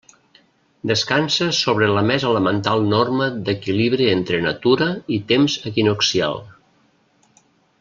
[0.91, 4.89] Descansa sobre la més elemental norma d'equilibri entre natura
[5.19, 6.43] i temps equinoccial.